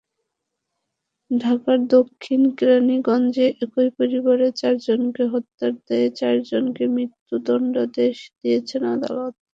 [1.31, 9.33] ঢাকার দক্ষিণ কেরানীগঞ্জে একই পরিবারের চারজনকে হত্যার দায়ে চারজনকে মৃত্যুদণ্ডাদেশ দিয়েছেন আদালত।